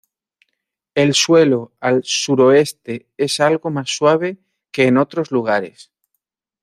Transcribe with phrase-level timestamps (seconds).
[0.95, 4.39] El suelo al suroeste es algo más suave
[4.71, 5.91] que en otros lugares.